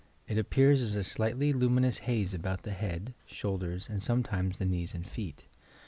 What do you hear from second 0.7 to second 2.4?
as a slightly luminous haze